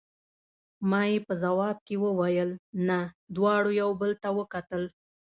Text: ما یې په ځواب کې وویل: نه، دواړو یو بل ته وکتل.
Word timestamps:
ما 0.89 1.01
یې 1.11 1.17
په 1.27 1.33
ځواب 1.43 1.77
کې 1.87 1.95
وویل: 2.03 2.51
نه، 2.87 2.99
دواړو 3.35 3.69
یو 3.81 3.89
بل 4.01 4.11
ته 4.21 4.29
وکتل. 4.39 4.83